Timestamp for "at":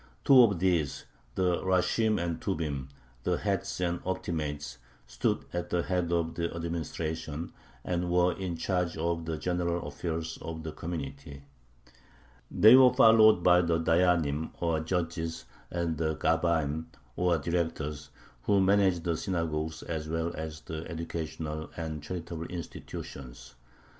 5.53-5.69